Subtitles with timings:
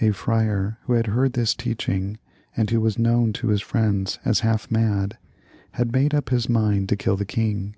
[0.00, 2.18] A friar, who had heard this teaching,
[2.56, 5.18] and who was known to his friends as haK mad,
[5.72, 7.74] had made up his mind to kill the king.